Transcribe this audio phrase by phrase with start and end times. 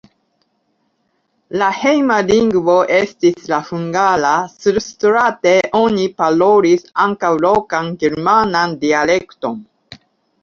[1.61, 4.31] La hejma lingvo estis la hungara,
[4.65, 9.61] surstrate oni parolis ankaŭ lokan germanan dialekton.